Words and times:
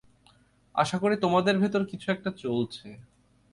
আশা 0.75 0.97
করি 0.97 1.15
তোমাদের 1.17 1.55
ভেতর 1.57 1.81
কিছু 1.85 2.07
একটা 2.11 2.29
চলছে। 2.37 2.87